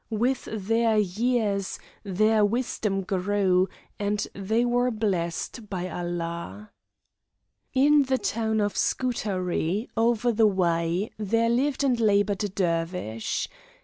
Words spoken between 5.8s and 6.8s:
Allah.